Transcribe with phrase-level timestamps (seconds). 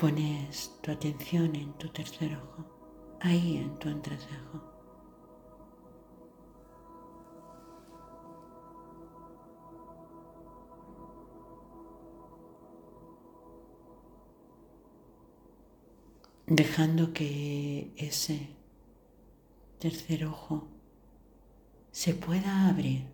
[0.00, 2.64] pones tu atención en tu tercer ojo,
[3.20, 4.70] ahí en tu entrecejo.
[16.52, 18.48] dejando que ese
[19.78, 20.66] tercer ojo
[21.92, 23.06] se pueda abrir.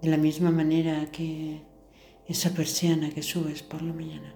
[0.00, 1.69] De la misma manera que
[2.30, 4.34] esa persiana que subes por la mañana.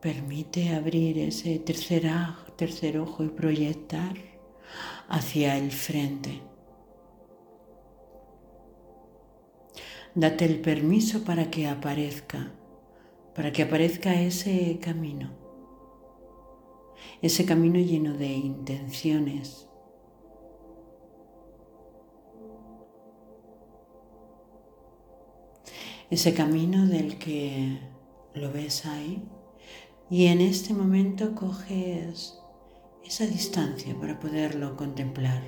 [0.00, 2.10] Permite abrir ese tercer,
[2.56, 4.14] tercer ojo y proyectar
[5.08, 6.40] hacia el frente.
[10.14, 12.52] Date el permiso para que aparezca
[13.38, 15.30] para que aparezca ese camino,
[17.22, 19.67] ese camino lleno de intenciones.
[26.10, 27.78] Ese camino del que
[28.34, 29.22] lo ves ahí.
[30.10, 32.38] Y en este momento coges
[33.04, 35.42] esa distancia para poderlo contemplar.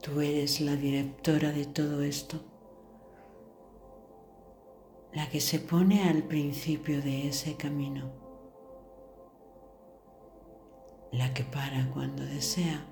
[0.00, 2.40] Tú eres la directora de todo esto,
[5.12, 8.29] la que se pone al principio de ese camino,
[11.12, 12.86] la que para cuando desea.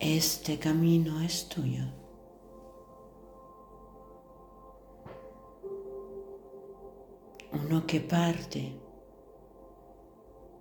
[0.00, 1.84] Este camino es tuyo.
[7.52, 8.72] uno que parte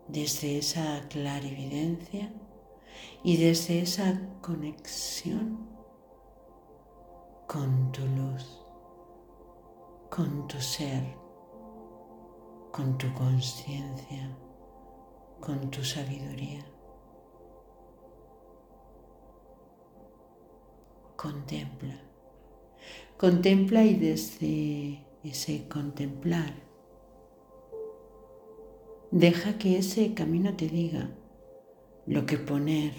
[0.07, 2.31] desde esa clarividencia
[3.23, 5.67] y desde esa conexión
[7.47, 8.06] con tu
[10.47, 11.03] con tu ser,
[12.71, 14.29] con tu conciencia,
[15.41, 16.65] con tu sabiduría.
[21.17, 21.99] Contempla,
[23.17, 26.53] contempla y desde ese contemplar
[29.11, 31.09] Deja que ese camino te diga
[32.05, 32.93] lo que poner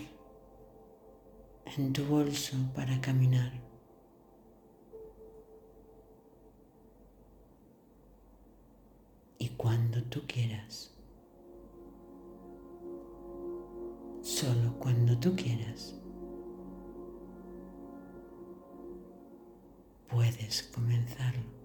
[1.78, 3.68] en tu bolso para caminar.
[9.38, 10.96] Y cuando tú quieras,
[14.22, 15.96] solo cuando tú quieras,
[20.08, 21.57] puedes comenzarlo.